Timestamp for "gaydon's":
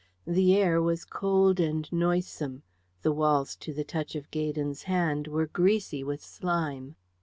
4.31-4.81